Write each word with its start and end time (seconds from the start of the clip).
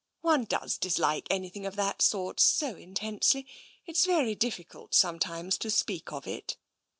One 0.21 0.45
does 0.45 0.79
dislike 0.79 1.27
anything 1.29 1.63
of 1.67 1.75
that 1.75 2.01
sort 2.01 2.39
so 2.39 2.73
intensely, 2.75 3.45
it's 3.85 4.03
very 4.07 4.33
difficult 4.33 4.95
sometimes 4.95 5.59
to 5.59 5.69
speak 5.69 6.11
of 6.11 6.25
it." 6.25 6.57